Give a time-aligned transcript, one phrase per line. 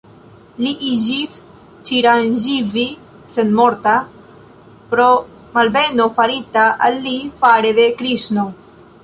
[0.59, 1.35] Li iĝis
[1.89, 2.85] "Ĉiranĝivi"
[3.35, 3.93] (senmorta)
[4.95, 5.07] pro
[5.59, 8.49] malbeno farita al li fare de Kriŝno.